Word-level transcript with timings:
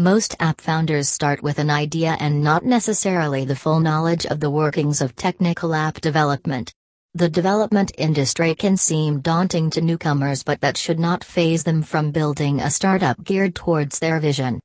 Most 0.00 0.36
app 0.38 0.60
founders 0.60 1.08
start 1.08 1.42
with 1.42 1.58
an 1.58 1.70
idea 1.70 2.16
and 2.20 2.40
not 2.40 2.64
necessarily 2.64 3.44
the 3.44 3.56
full 3.56 3.80
knowledge 3.80 4.26
of 4.26 4.38
the 4.38 4.48
workings 4.48 5.00
of 5.00 5.16
technical 5.16 5.74
app 5.74 6.00
development. 6.00 6.72
The 7.14 7.28
development 7.28 7.90
industry 7.98 8.54
can 8.54 8.76
seem 8.76 9.18
daunting 9.18 9.70
to 9.70 9.80
newcomers, 9.80 10.44
but 10.44 10.60
that 10.60 10.76
should 10.76 11.00
not 11.00 11.24
phase 11.24 11.64
them 11.64 11.82
from 11.82 12.12
building 12.12 12.60
a 12.60 12.70
startup 12.70 13.24
geared 13.24 13.56
towards 13.56 13.98
their 13.98 14.20
vision. 14.20 14.60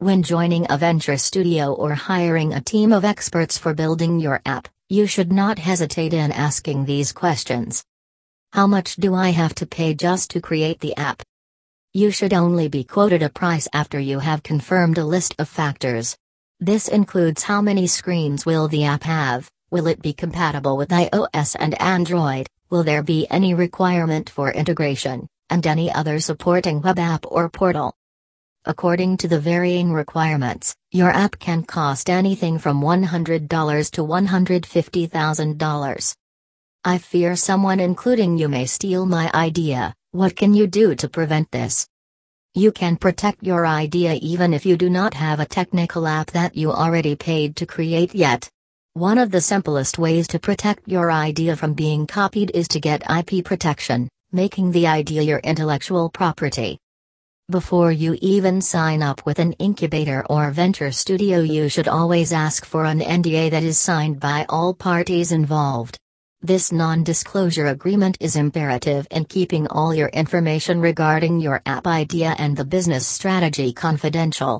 When 0.00 0.22
joining 0.22 0.66
a 0.68 0.76
venture 0.76 1.16
studio 1.16 1.72
or 1.72 1.94
hiring 1.94 2.52
a 2.52 2.60
team 2.60 2.92
of 2.92 3.06
experts 3.06 3.56
for 3.56 3.72
building 3.72 4.20
your 4.20 4.42
app, 4.44 4.68
you 4.90 5.06
should 5.06 5.32
not 5.32 5.58
hesitate 5.58 6.12
in 6.12 6.30
asking 6.30 6.84
these 6.84 7.10
questions. 7.10 7.82
How 8.52 8.66
much 8.66 8.96
do 8.96 9.14
I 9.14 9.30
have 9.30 9.54
to 9.54 9.66
pay 9.66 9.94
just 9.94 10.28
to 10.32 10.42
create 10.42 10.80
the 10.80 10.94
app? 10.98 11.22
You 11.98 12.12
should 12.12 12.32
only 12.32 12.68
be 12.68 12.84
quoted 12.84 13.24
a 13.24 13.28
price 13.28 13.66
after 13.72 13.98
you 13.98 14.20
have 14.20 14.44
confirmed 14.44 14.98
a 14.98 15.04
list 15.04 15.34
of 15.40 15.48
factors. 15.48 16.16
This 16.60 16.86
includes 16.86 17.42
how 17.42 17.60
many 17.60 17.88
screens 17.88 18.46
will 18.46 18.68
the 18.68 18.84
app 18.84 19.02
have, 19.02 19.50
will 19.72 19.88
it 19.88 20.00
be 20.00 20.12
compatible 20.12 20.76
with 20.76 20.90
iOS 20.90 21.56
and 21.58 21.74
Android, 21.82 22.46
will 22.70 22.84
there 22.84 23.02
be 23.02 23.26
any 23.30 23.52
requirement 23.52 24.30
for 24.30 24.52
integration, 24.52 25.26
and 25.50 25.66
any 25.66 25.92
other 25.92 26.20
supporting 26.20 26.80
web 26.82 27.00
app 27.00 27.26
or 27.26 27.48
portal. 27.48 27.92
According 28.64 29.16
to 29.16 29.26
the 29.26 29.40
varying 29.40 29.92
requirements, 29.92 30.76
your 30.92 31.10
app 31.10 31.40
can 31.40 31.64
cost 31.64 32.08
anything 32.08 32.60
from 32.60 32.80
$100 32.80 33.90
to 33.90 34.02
$150,000. 34.02 36.14
I 36.84 36.98
fear 36.98 37.34
someone 37.34 37.80
including 37.80 38.38
you 38.38 38.48
may 38.48 38.66
steal 38.66 39.04
my 39.04 39.32
idea. 39.34 39.96
What 40.18 40.34
can 40.34 40.52
you 40.52 40.66
do 40.66 40.96
to 40.96 41.08
prevent 41.08 41.48
this? 41.52 41.86
You 42.52 42.72
can 42.72 42.96
protect 42.96 43.44
your 43.44 43.64
idea 43.64 44.14
even 44.14 44.52
if 44.52 44.66
you 44.66 44.76
do 44.76 44.90
not 44.90 45.14
have 45.14 45.38
a 45.38 45.46
technical 45.46 46.08
app 46.08 46.32
that 46.32 46.56
you 46.56 46.72
already 46.72 47.14
paid 47.14 47.54
to 47.54 47.66
create 47.66 48.16
yet. 48.16 48.50
One 48.94 49.16
of 49.18 49.30
the 49.30 49.40
simplest 49.40 49.96
ways 49.96 50.26
to 50.26 50.40
protect 50.40 50.88
your 50.88 51.12
idea 51.12 51.54
from 51.54 51.72
being 51.72 52.04
copied 52.04 52.50
is 52.52 52.66
to 52.66 52.80
get 52.80 53.08
IP 53.08 53.44
protection, 53.44 54.08
making 54.32 54.72
the 54.72 54.88
idea 54.88 55.22
your 55.22 55.38
intellectual 55.38 56.10
property. 56.10 56.80
Before 57.48 57.92
you 57.92 58.18
even 58.20 58.60
sign 58.60 59.04
up 59.04 59.24
with 59.24 59.38
an 59.38 59.52
incubator 59.60 60.26
or 60.28 60.50
venture 60.50 60.90
studio, 60.90 61.42
you 61.42 61.68
should 61.68 61.86
always 61.86 62.32
ask 62.32 62.64
for 62.64 62.86
an 62.86 62.98
NDA 62.98 63.52
that 63.52 63.62
is 63.62 63.78
signed 63.78 64.18
by 64.18 64.46
all 64.48 64.74
parties 64.74 65.30
involved. 65.30 65.96
This 66.42 66.70
non-disclosure 66.70 67.66
agreement 67.66 68.16
is 68.20 68.36
imperative 68.36 69.08
in 69.10 69.24
keeping 69.24 69.66
all 69.66 69.92
your 69.92 70.06
information 70.10 70.80
regarding 70.80 71.40
your 71.40 71.60
app 71.66 71.88
idea 71.88 72.36
and 72.38 72.56
the 72.56 72.64
business 72.64 73.08
strategy 73.08 73.72
confidential. 73.72 74.56